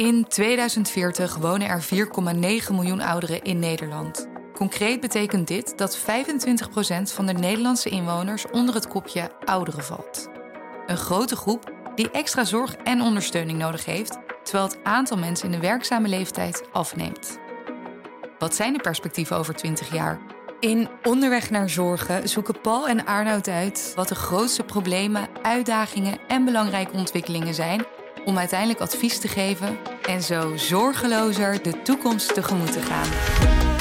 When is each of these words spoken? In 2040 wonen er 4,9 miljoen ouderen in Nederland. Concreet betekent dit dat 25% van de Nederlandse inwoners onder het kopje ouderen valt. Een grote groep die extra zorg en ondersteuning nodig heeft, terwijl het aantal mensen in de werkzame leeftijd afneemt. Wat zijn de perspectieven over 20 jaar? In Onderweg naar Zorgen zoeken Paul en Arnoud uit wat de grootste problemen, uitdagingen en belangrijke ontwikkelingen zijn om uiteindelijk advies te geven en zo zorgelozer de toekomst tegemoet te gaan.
In 0.00 0.24
2040 0.28 1.36
wonen 1.36 1.68
er 1.68 1.84
4,9 1.84 2.72
miljoen 2.72 3.00
ouderen 3.00 3.42
in 3.42 3.58
Nederland. 3.58 4.28
Concreet 4.54 5.00
betekent 5.00 5.48
dit 5.48 5.78
dat 5.78 5.98
25% 5.98 6.02
van 7.02 7.26
de 7.26 7.32
Nederlandse 7.32 7.88
inwoners 7.88 8.46
onder 8.50 8.74
het 8.74 8.88
kopje 8.88 9.30
ouderen 9.44 9.84
valt. 9.84 10.28
Een 10.86 10.96
grote 10.96 11.36
groep 11.36 11.72
die 11.94 12.10
extra 12.10 12.44
zorg 12.44 12.74
en 12.74 13.00
ondersteuning 13.00 13.58
nodig 13.58 13.84
heeft, 13.84 14.18
terwijl 14.42 14.68
het 14.68 14.78
aantal 14.82 15.16
mensen 15.16 15.46
in 15.46 15.60
de 15.60 15.66
werkzame 15.66 16.08
leeftijd 16.08 16.62
afneemt. 16.72 17.38
Wat 18.38 18.54
zijn 18.54 18.72
de 18.72 18.80
perspectieven 18.80 19.36
over 19.36 19.54
20 19.54 19.92
jaar? 19.92 20.20
In 20.60 20.88
Onderweg 21.02 21.50
naar 21.50 21.70
Zorgen 21.70 22.28
zoeken 22.28 22.60
Paul 22.60 22.88
en 22.88 23.06
Arnoud 23.06 23.48
uit 23.48 23.92
wat 23.96 24.08
de 24.08 24.14
grootste 24.14 24.62
problemen, 24.62 25.28
uitdagingen 25.42 26.18
en 26.28 26.44
belangrijke 26.44 26.96
ontwikkelingen 26.96 27.54
zijn 27.54 27.84
om 28.24 28.38
uiteindelijk 28.38 28.80
advies 28.80 29.18
te 29.18 29.28
geven 29.28 29.78
en 30.02 30.22
zo 30.22 30.56
zorgelozer 30.56 31.62
de 31.62 31.82
toekomst 31.82 32.34
tegemoet 32.34 32.72
te 32.72 32.82
gaan. 32.82 33.79